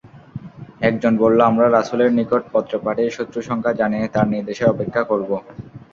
একজন 0.81 1.13
বলল, 1.17 1.39
আমরা 1.49 1.67
রাসূলের 1.69 2.11
নিকট 2.17 2.43
পত্র 2.53 2.73
পাঠিয়ে 2.85 3.15
শত্রু-সংখ্যা 3.17 3.73
জানিয়ে 3.73 4.05
তাঁর 4.07 4.27
নির্দেশের 4.33 4.71
অপেক্ষা 4.73 5.01
করব। 5.03 5.29